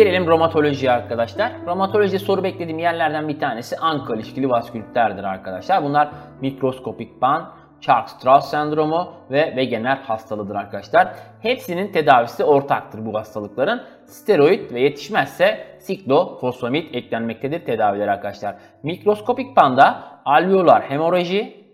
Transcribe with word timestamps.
Gelelim 0.00 0.26
romatolojiye 0.26 0.92
arkadaşlar. 0.92 1.52
Romatoloji 1.66 2.18
soru 2.18 2.44
beklediğim 2.44 2.78
yerlerden 2.78 3.28
bir 3.28 3.40
tanesi 3.40 3.76
anka 3.76 4.14
ilişkili 4.14 4.48
vaskülitlerdir 4.48 5.24
arkadaşlar. 5.24 5.84
Bunlar 5.84 6.10
mikroskopik 6.40 7.22
ban, 7.22 7.52
Charles-Strauss 7.80 8.50
sendromu 8.50 9.12
ve 9.30 9.44
Wegener 9.46 9.96
hastalığıdır 9.96 10.54
arkadaşlar. 10.54 11.14
Hepsinin 11.42 11.92
tedavisi 11.92 12.44
ortaktır 12.44 13.06
bu 13.06 13.18
hastalıkların. 13.18 13.82
Steroid 14.04 14.70
ve 14.70 14.80
yetişmezse 14.80 15.66
siklofosfamid 15.78 16.94
eklenmektedir 16.94 17.64
tedavileri 17.64 18.10
arkadaşlar. 18.10 18.54
Mikroskopik 18.82 19.56
panda 19.56 20.02
alveolar 20.24 20.82
hemoraji 20.82 21.66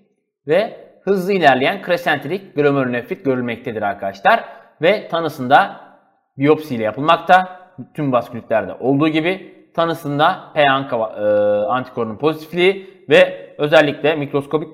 ve 0.46 0.86
hızlı 1.02 1.32
ilerleyen 1.32 1.82
kresentilik 1.82 2.56
glomerulonefrit 2.56 3.24
görülmektedir 3.24 3.82
arkadaşlar. 3.82 4.44
Ve 4.82 5.08
tanısında 5.08 5.80
biyopsiyle 6.38 6.82
yapılmakta. 6.82 7.65
Tüm 7.94 8.12
vaskülitlerde 8.12 8.74
olduğu 8.74 9.08
gibi 9.08 9.54
tanısında 9.74 10.52
P-ANKA 10.54 10.96
e, 10.96 11.24
antikorunun 11.66 12.16
pozitifliği 12.16 13.04
ve 13.08 13.54
özellikle 13.58 14.16
mikroskopik 14.16 14.68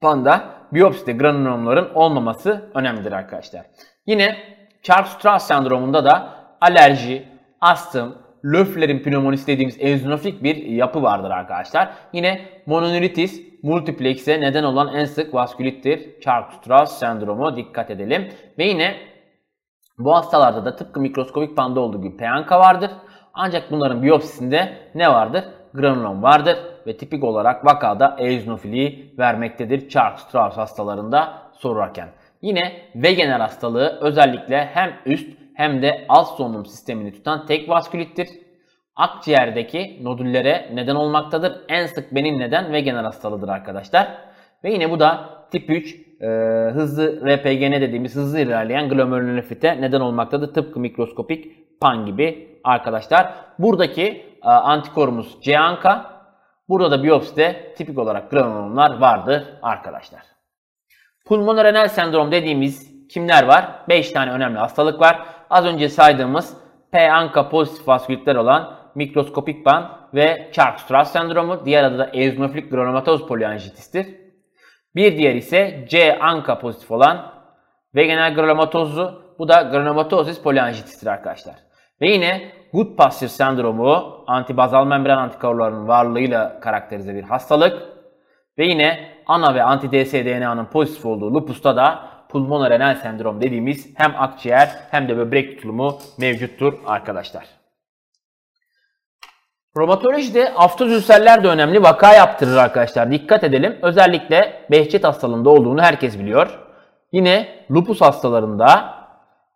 panda 0.00 0.44
biyopside 0.72 1.12
granulomların 1.12 1.94
olmaması 1.94 2.70
önemlidir 2.74 3.12
arkadaşlar. 3.12 3.66
Yine 4.06 4.36
Charles-Strauss 4.82 5.46
sendromunda 5.46 6.04
da 6.04 6.28
alerji, 6.60 7.28
astım, 7.60 8.18
Löfler'in 8.44 9.02
pneumonisi 9.02 9.46
dediğimiz 9.46 9.76
eozinofik 9.80 10.42
bir 10.42 10.56
yapı 10.56 11.02
vardır 11.02 11.30
arkadaşlar. 11.30 11.90
Yine 12.12 12.40
mononüritis 12.66 13.42
multiplex'e 13.62 14.40
neden 14.40 14.64
olan 14.64 14.94
en 14.94 15.04
sık 15.04 15.34
vaskülittir. 15.34 16.20
Charles-Strauss 16.20 16.98
sendromu 16.98 17.56
dikkat 17.56 17.90
edelim. 17.90 18.28
Ve 18.58 18.64
yine 18.64 18.96
bu 19.98 20.14
hastalarda 20.14 20.64
da 20.64 20.76
tıpkı 20.76 21.00
mikroskopik 21.00 21.56
panda 21.56 21.80
olduğu 21.80 22.02
gibi 22.02 22.16
peyanka 22.16 22.60
vardır. 22.60 22.90
Ancak 23.34 23.70
bunların 23.70 24.02
biyopsisinde 24.02 24.72
ne 24.94 25.08
vardır? 25.08 25.44
Granulom 25.74 26.22
vardır 26.22 26.58
ve 26.86 26.96
tipik 26.96 27.24
olarak 27.24 27.64
vakada 27.64 28.16
eozinofiliği 28.18 29.14
vermektedir 29.18 29.88
Charles-Strauss 29.88 30.56
hastalarında 30.56 31.42
sorarken. 31.52 32.08
Yine 32.42 32.72
Wegener 32.92 33.40
hastalığı 33.40 33.98
özellikle 34.00 34.64
hem 34.64 34.92
üst 35.06 35.38
hem 35.54 35.82
de 35.82 36.04
alt 36.08 36.36
solunum 36.36 36.66
sistemini 36.66 37.12
tutan 37.12 37.46
tek 37.46 37.68
vaskülittir. 37.68 38.28
Akciğerdeki 38.96 40.00
nodüllere 40.02 40.70
neden 40.74 40.94
olmaktadır. 40.94 41.52
En 41.68 41.86
sık 41.86 42.14
benim 42.14 42.38
neden 42.38 42.64
Wegener 42.64 43.04
hastalığıdır 43.04 43.48
arkadaşlar. 43.48 44.08
Ve 44.64 44.72
yine 44.72 44.90
bu 44.90 45.00
da 45.00 45.28
tip 45.50 45.70
3 45.70 45.96
e, 46.22 46.26
hızlı 46.74 47.20
RPGN 47.26 47.72
dediğimiz 47.72 48.14
hızlı 48.14 48.40
ilerleyen 48.40 48.88
glomerulonefrite 48.88 49.80
neden 49.80 50.00
olmaktadır. 50.00 50.54
Tıpkı 50.54 50.80
mikroskopik 50.80 51.62
pan 51.80 52.06
gibi 52.06 52.58
arkadaşlar. 52.64 53.34
Buradaki 53.58 54.26
e, 54.44 54.48
antikorumuz 54.48 55.36
C-ANKA. 55.42 56.12
Burada 56.68 56.90
da 56.90 57.02
biyopside 57.02 57.74
tipik 57.76 57.98
olarak 57.98 58.30
granulomlar 58.30 58.98
vardır 58.98 59.42
arkadaşlar. 59.62 60.22
Pulmonorenal 61.26 61.88
sendrom 61.88 62.32
dediğimiz 62.32 63.08
kimler 63.08 63.46
var? 63.46 63.68
5 63.88 64.10
tane 64.12 64.32
önemli 64.32 64.58
hastalık 64.58 65.00
var. 65.00 65.26
Az 65.50 65.64
önce 65.64 65.88
saydığımız 65.88 66.56
P-ANKA 66.92 67.48
pozitif 67.48 67.88
vaskülitler 67.88 68.36
olan 68.36 68.74
mikroskopik 68.94 69.66
ban 69.66 69.98
ve 70.14 70.50
Charles-Strauss 70.52 71.04
sendromu, 71.04 71.64
diğer 71.64 71.84
adı 71.84 71.98
da 71.98 72.04
eozinofilik 72.04 72.70
granulomatoz 72.70 73.26
polianjitistir. 73.26 74.21
Bir 74.96 75.16
diğer 75.16 75.34
ise 75.34 75.84
C-ANKA 75.88 76.58
pozitif 76.58 76.90
olan 76.90 77.32
Wegener 77.94 78.32
granulomatozu, 78.32 79.22
bu 79.38 79.48
da 79.48 79.62
granulomatozis 79.62 80.42
polianjitistir 80.42 81.06
arkadaşlar. 81.06 81.54
Ve 82.00 82.10
yine 82.10 82.52
Goodpasture 82.72 83.28
sendromu 83.28 84.24
antibazal 84.26 84.86
membran 84.86 85.18
antikorlarının 85.18 85.88
varlığıyla 85.88 86.60
karakterize 86.60 87.14
bir 87.14 87.22
hastalık. 87.22 87.82
Ve 88.58 88.66
yine 88.66 89.08
ana 89.26 89.54
ve 89.54 89.62
anti-dsDNA'nın 89.62 90.64
pozitif 90.64 91.06
olduğu 91.06 91.34
lupusta 91.34 91.76
da 91.76 92.08
pulmonorenal 92.28 92.94
sendrom 92.94 93.40
dediğimiz 93.40 93.98
hem 93.98 94.14
akciğer 94.18 94.68
hem 94.90 95.08
de 95.08 95.16
böbrek 95.16 95.56
tutulumu 95.56 95.98
mevcuttur 96.18 96.74
arkadaşlar. 96.86 97.61
Romatolojide 99.76 100.54
aftoz 100.54 100.92
ülserler 100.92 101.44
de 101.44 101.48
önemli 101.48 101.82
vaka 101.82 102.14
yaptırır 102.14 102.56
arkadaşlar. 102.56 103.10
Dikkat 103.10 103.44
edelim. 103.44 103.76
Özellikle 103.82 104.52
Behçet 104.70 105.04
hastalığında 105.04 105.50
olduğunu 105.50 105.82
herkes 105.82 106.18
biliyor. 106.18 106.58
Yine 107.12 107.48
lupus 107.70 108.00
hastalarında, 108.00 108.94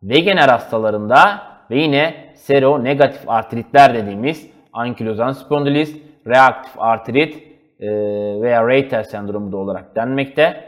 Wegener 0.00 0.49
hastalarında 0.49 1.43
ve 1.71 1.78
yine 1.78 2.32
sero 2.34 2.84
negatif 2.84 3.28
artritler 3.28 3.94
dediğimiz 3.94 4.50
ankilozan 4.72 5.32
spondilis, 5.32 5.97
reaktif 6.27 6.72
artrit 6.78 7.43
e, 7.81 7.88
veya 8.43 8.69
Reiter 8.69 9.03
sendromu 9.03 9.53
da 9.53 9.56
olarak 9.56 9.97
denmekte. 9.97 10.65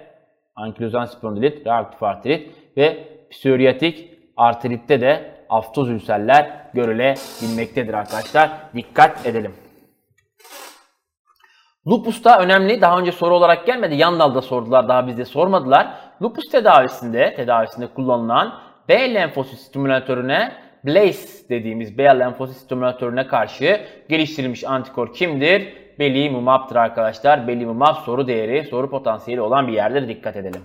Ankilozan 0.56 1.04
spondilit, 1.04 1.66
reaktif 1.66 2.02
artrit 2.02 2.50
ve 2.76 3.08
psoriatik 3.30 4.10
artritte 4.36 5.00
de 5.00 5.37
aftoz 5.48 5.88
ülserler 5.88 6.50
görülebilmektedir 6.74 7.94
arkadaşlar. 7.94 8.50
Dikkat 8.74 9.26
edelim. 9.26 9.54
Lupus 11.86 12.24
da 12.24 12.38
önemli. 12.38 12.80
Daha 12.80 12.98
önce 12.98 13.12
soru 13.12 13.34
olarak 13.34 13.66
gelmedi. 13.66 13.94
Yan 13.94 14.18
dalda 14.18 14.42
sordular. 14.42 14.88
Daha 14.88 15.06
bizde 15.06 15.24
sormadılar. 15.24 15.94
Lupus 16.22 16.48
tedavisinde, 16.48 17.34
tedavisinde 17.34 17.86
kullanılan 17.86 18.60
B 18.88 19.14
lenfosit 19.14 19.58
stimülatörüne 19.58 20.52
Blaze 20.86 21.48
dediğimiz 21.48 21.98
B 21.98 22.04
lenfosit 22.04 22.56
stimülatörüne 22.56 23.26
karşı 23.26 23.80
geliştirilmiş 24.08 24.64
antikor 24.64 25.14
kimdir? 25.14 25.72
Belimumab'dır 25.98 26.76
arkadaşlar. 26.76 27.48
Belimumab 27.48 27.94
soru 27.94 28.26
değeri, 28.26 28.64
soru 28.64 28.90
potansiyeli 28.90 29.40
olan 29.40 29.68
bir 29.68 29.72
yerdir. 29.72 30.08
Dikkat 30.08 30.36
edelim. 30.36 30.62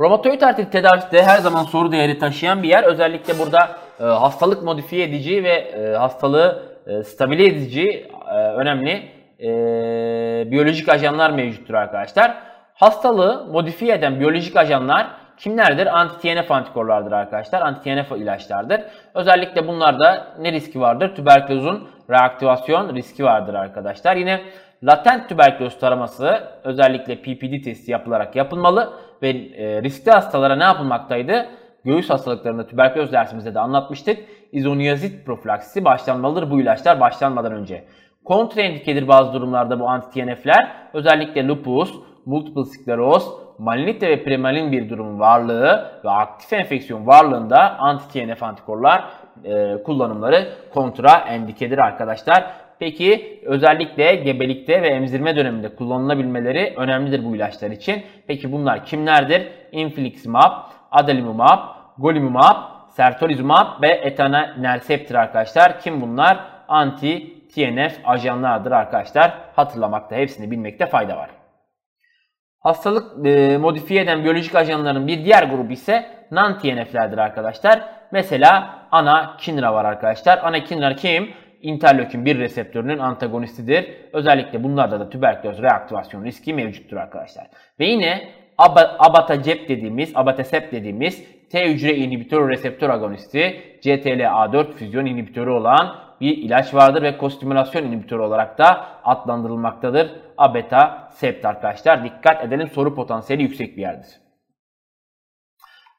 Romatoid 0.00 0.42
artrit 0.42 0.72
tedavisi 0.72 1.12
de 1.12 1.22
her 1.22 1.38
zaman 1.38 1.62
soru 1.62 1.92
değeri 1.92 2.18
taşıyan 2.18 2.62
bir 2.62 2.68
yer. 2.68 2.84
Özellikle 2.84 3.38
burada 3.38 3.68
e, 4.00 4.04
hastalık 4.04 4.62
modifiye 4.62 5.04
edici 5.04 5.44
ve 5.44 5.52
e, 5.52 5.96
hastalığı 5.96 6.62
e, 6.86 7.02
stabile 7.02 7.46
edici 7.46 8.08
e, 8.30 8.36
önemli 8.36 9.08
e, 9.40 10.50
biyolojik 10.50 10.88
ajanlar 10.88 11.30
mevcuttur 11.30 11.74
arkadaşlar. 11.74 12.34
Hastalığı 12.74 13.46
modifiye 13.46 13.94
eden 13.94 14.20
biyolojik 14.20 14.56
ajanlar 14.56 15.06
kimlerdir? 15.36 15.86
Anti-TNF 15.86 16.50
antikorlardır 16.50 17.12
arkadaşlar. 17.12 17.62
Anti-TNF 17.62 18.16
ilaçlardır. 18.16 18.80
Özellikle 19.14 19.68
bunlarda 19.68 20.26
ne 20.40 20.52
riski 20.52 20.80
vardır? 20.80 21.14
Tüberkülozun 21.14 21.88
reaktivasyon 22.10 22.94
riski 22.94 23.24
vardır 23.24 23.54
arkadaşlar. 23.54 24.16
Yine 24.16 24.40
latent 24.82 25.28
tüberküloz 25.28 25.78
taraması 25.78 26.42
özellikle 26.64 27.16
PPD 27.16 27.64
testi 27.64 27.92
yapılarak 27.92 28.36
yapılmalı 28.36 28.92
ve 29.22 29.28
e, 29.28 29.82
riskli 29.82 30.10
hastalara 30.10 30.56
ne 30.56 30.64
yapılmaktaydı? 30.64 31.46
Göğüs 31.84 32.10
hastalıklarında 32.10 32.66
tüberküloz 32.66 33.12
dersimizde 33.12 33.54
de 33.54 33.60
anlatmıştık. 33.60 34.18
İzoniyazit 34.52 35.26
profilaksisi 35.26 35.84
başlanmalıdır 35.84 36.50
bu 36.50 36.60
ilaçlar 36.60 37.00
başlanmadan 37.00 37.52
önce. 37.52 37.84
Kontraindikedir 38.24 39.08
bazı 39.08 39.32
durumlarda 39.32 39.80
bu 39.80 39.88
anti-TNF'ler. 39.88 40.68
Özellikle 40.92 41.46
lupus, 41.46 41.94
multiple 42.26 42.64
skleroz, 42.64 43.32
malinite 43.58 44.08
ve 44.08 44.24
premalin 44.24 44.72
bir 44.72 44.90
durumun 44.90 45.20
varlığı 45.20 46.00
ve 46.04 46.10
aktif 46.10 46.52
enfeksiyon 46.52 47.06
varlığında 47.06 47.78
anti-TNF 47.78 48.44
antikorlar 48.44 49.04
e, 49.44 49.82
kullanımları 49.82 50.48
kontraendikedir 50.74 51.78
arkadaşlar. 51.78 52.65
Peki 52.78 53.40
özellikle 53.46 54.14
gebelikte 54.14 54.82
ve 54.82 54.88
emzirme 54.88 55.36
döneminde 55.36 55.74
kullanılabilmeleri 55.76 56.74
önemlidir 56.76 57.24
bu 57.24 57.36
ilaçlar 57.36 57.70
için. 57.70 58.02
Peki 58.26 58.52
bunlar 58.52 58.84
kimlerdir? 58.84 59.48
Infliximab, 59.72 60.52
adalimumab, 60.90 61.58
golimumab, 61.98 62.56
sertolizumab 62.88 63.82
ve 63.82 63.88
etanerceptor 63.88 65.14
arkadaşlar. 65.14 65.80
Kim 65.80 66.00
bunlar? 66.00 66.38
Anti-TNF 66.68 67.92
ajanlardır 68.04 68.72
arkadaşlar. 68.72 69.34
Hatırlamakta, 69.56 70.16
hepsini 70.16 70.50
bilmekte 70.50 70.86
fayda 70.86 71.16
var. 71.16 71.30
Hastalık 72.60 73.26
e, 73.26 73.58
modifiye 73.58 74.02
eden 74.02 74.24
biyolojik 74.24 74.54
ajanların 74.54 75.06
bir 75.06 75.24
diğer 75.24 75.42
grubu 75.42 75.72
ise 75.72 76.06
non-TNF'lerdir 76.30 77.18
arkadaşlar. 77.18 77.82
Mesela 78.12 78.78
ana 78.92 79.36
kinra 79.36 79.74
var 79.74 79.84
arkadaşlar. 79.84 80.38
Ana 80.42 80.64
kinra 80.64 80.96
kim? 80.96 81.30
İnterleukin 81.66 82.24
1 82.24 82.38
reseptörünün 82.38 82.98
antagonistidir. 82.98 83.86
Özellikle 84.12 84.64
bunlarda 84.64 85.00
da 85.00 85.10
tüberküloz 85.10 85.62
reaktivasyon 85.62 86.24
riski 86.24 86.54
mevcuttur 86.54 86.96
arkadaşlar. 86.96 87.46
Ve 87.80 87.86
yine 87.86 88.28
abatacep 88.98 89.68
dediğimiz, 89.68 90.12
abatesep 90.14 90.72
dediğimiz 90.72 91.24
T 91.50 91.68
hücre 91.68 91.96
inhibitör 91.96 92.48
reseptör 92.48 92.90
agonisti, 92.90 93.60
CTLA4 93.80 94.72
füzyon 94.72 95.06
inhibitörü 95.06 95.50
olan 95.50 95.96
bir 96.20 96.38
ilaç 96.38 96.74
vardır 96.74 97.02
ve 97.02 97.18
kostimülasyon 97.18 97.84
inhibitörü 97.84 98.20
olarak 98.20 98.58
da 98.58 98.86
adlandırılmaktadır. 99.04 100.10
Abeta 100.38 101.08
sept 101.12 101.44
arkadaşlar. 101.44 102.04
Dikkat 102.04 102.44
edelim 102.44 102.68
soru 102.68 102.94
potansiyeli 102.94 103.42
yüksek 103.42 103.76
bir 103.76 103.82
yerdir. 103.82 104.08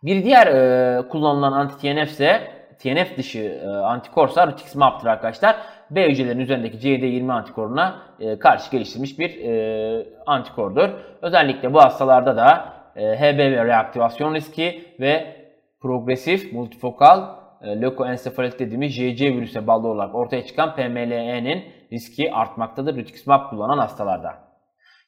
Bir 0.04 0.24
diğer 0.24 0.48
e, 0.48 1.08
kullanılan 1.08 1.54
anti-TNF 1.54 2.06
ise 2.06 2.57
TNF 2.80 3.18
dışı 3.18 3.40
e, 3.40 3.68
antikorsa 3.68 4.48
rituximab'dır 4.48 5.08
arkadaşlar. 5.08 5.56
B 5.92 6.10
hücrelerinin 6.10 6.44
üzerindeki 6.44 6.78
CD20 6.78 7.32
antikoruna 7.32 8.02
e, 8.20 8.40
karşı 8.40 8.72
geliştirilmiş 8.72 9.20
bir 9.20 9.44
e, 9.44 10.06
antikordur. 10.26 10.90
Özellikle 11.22 11.74
bu 11.74 11.82
hastalarda 11.82 12.38
da 12.38 12.78
HBV 12.96 13.66
reaktivasyon 13.66 14.36
riski 14.36 14.86
ve 15.00 15.36
progresif 15.82 16.54
multifokal 16.54 17.38
lökoensefalit 17.64 18.60
dediğimiz 18.60 18.92
JC 18.92 19.26
virüse 19.26 19.68
bağlı 19.68 19.88
olarak 19.88 20.16
ortaya 20.16 20.46
çıkan 20.46 20.76
PMLE'nin 20.76 21.64
riski 21.94 22.34
artmaktadır 22.34 22.96
rituximab 22.96 23.50
kullanan 23.50 23.78
hastalarda. 23.78 24.34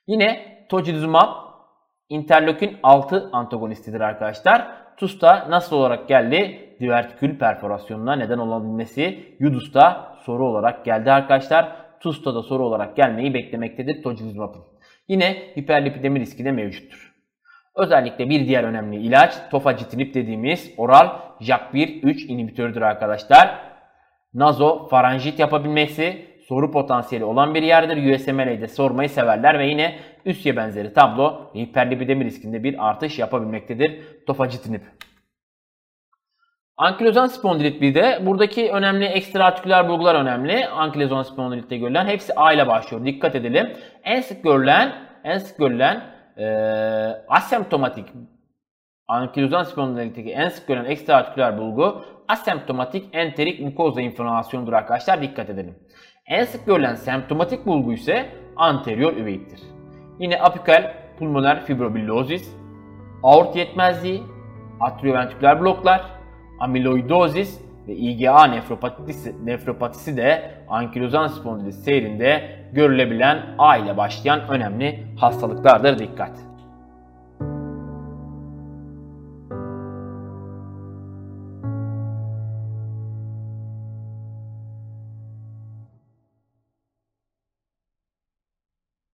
Yine 0.08 0.40
tocilizumab 0.70 1.30
interleukin 2.10 2.78
6 2.84 3.30
antagonistidir 3.34 4.02
arkadaşlar. 4.02 4.68
TUS'ta 5.00 5.48
nasıl 5.50 5.76
olarak 5.76 6.08
geldi? 6.08 6.60
Divertikül 6.80 7.40
perforasyonuna 7.40 8.16
neden 8.16 8.38
olabilmesi 8.38 9.36
Yudus'ta 9.40 10.16
soru 10.26 10.48
olarak 10.48 10.86
geldi 10.86 11.12
arkadaşlar. 11.12 11.76
TUS'ta 12.00 12.36
da 12.36 12.44
soru 12.44 12.66
olarak 12.66 12.96
gelmeyi 12.96 13.34
beklemektedir 13.34 14.04
tocilizumabın. 14.04 14.62
Yine 15.08 15.54
hiperlipidemi 15.58 16.20
riski 16.20 16.46
de 16.46 16.52
mevcuttur. 16.52 17.14
Özellikle 17.76 18.30
bir 18.30 18.48
diğer 18.48 18.64
önemli 18.64 18.96
ilaç 18.96 19.34
tofacitinib 19.52 20.14
dediğimiz 20.14 20.74
oral 20.78 21.10
JAK1-3 21.42 22.26
inhibitörüdür 22.26 22.82
arkadaşlar. 22.82 23.60
Nazofaranjit 24.34 25.40
yapabilmesi 25.40 26.29
soru 26.50 26.72
potansiyeli 26.72 27.26
olan 27.26 27.56
bir 27.56 27.64
yerdir. 27.64 28.16
USMLE'de 28.16 28.68
sormayı 28.68 29.10
severler 29.10 29.60
ve 29.60 29.68
yine 29.68 29.96
üsye 30.26 30.58
benzeri 30.58 30.94
tablo 30.94 31.54
hiperlipidemi 31.56 32.26
riskinde 32.26 32.64
bir 32.64 32.90
artış 32.90 33.20
yapabilmektedir 33.20 34.00
tofacitinib. 34.28 34.82
Ankilozan 36.78 37.28
spondilit 37.28 37.82
bir 37.82 37.96
de 37.96 38.20
buradaki 38.26 38.72
önemli 38.72 39.06
ekstraartiküler 39.06 39.90
bulgular 39.90 40.16
önemli. 40.16 40.68
Ankilozan 40.68 41.24
spondilitte 41.24 41.78
görülen 41.78 42.06
hepsi 42.06 42.34
A 42.36 42.54
ile 42.54 42.68
başlıyor. 42.68 43.06
Dikkat 43.06 43.36
edelim. 43.36 43.74
En 44.04 44.22
sık 44.22 44.44
görülen 44.44 44.96
en 45.24 45.38
sık 45.38 45.58
görülen 45.58 46.04
e, 46.38 46.46
asemptomatik 47.28 48.06
ankilozan 49.08 49.64
spondilitteki 49.64 50.32
en 50.32 50.50
sık 50.50 50.68
görülen 50.68 50.86
ekstraartiküler 50.86 51.58
bulgu 51.58 52.06
asemptomatik 52.28 53.06
enterik 53.14 53.60
mukoza 53.60 54.02
inflamasyondur 54.02 54.74
arkadaşlar. 54.74 55.22
Dikkat 55.22 55.50
edelim. 55.50 55.76
En 56.30 56.46
sık 56.46 56.66
görülen 56.66 56.96
semptomatik 56.96 57.66
bulgu 57.66 57.94
ise 57.94 58.30
anterior 58.56 59.14
üveittir. 59.14 59.60
Yine 60.20 60.42
apikal 60.42 60.94
pulmoner 61.20 61.66
fibrobillozis, 61.66 62.56
aort 63.24 63.56
yetmezliği, 63.56 64.24
atrioventriküler 64.80 65.62
bloklar, 65.62 66.06
amiloidozis 66.60 67.62
ve 67.88 67.96
IgA 67.96 68.46
nefropatisi, 68.46 69.46
nefropatisi 69.46 70.18
de 70.18 70.52
ankilozan 70.70 71.28
spondilit 71.28 71.76
seyrinde 71.76 72.56
görülebilen 72.74 73.56
A 73.58 73.78
ile 73.78 73.98
başlayan 73.98 74.48
önemli 74.50 75.06
hastalıklardır. 75.20 76.00
Dikkat! 76.00 76.49